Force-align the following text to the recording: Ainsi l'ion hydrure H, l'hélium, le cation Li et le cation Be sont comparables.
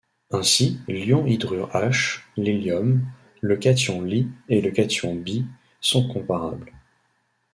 Ainsi 0.31 0.79
l'ion 0.87 1.27
hydrure 1.27 1.69
H, 1.75 2.21
l'hélium, 2.35 3.05
le 3.39 3.55
cation 3.55 4.01
Li 4.01 4.27
et 4.49 4.59
le 4.59 4.71
cation 4.71 5.13
Be 5.13 5.45
sont 5.79 6.07
comparables. 6.07 6.71